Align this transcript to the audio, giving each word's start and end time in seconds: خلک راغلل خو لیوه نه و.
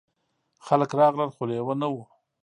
خلک 0.65 0.89
راغلل 0.99 1.29
خو 1.35 1.43
لیوه 1.49 1.73
نه 1.81 1.87
و. 1.91 1.95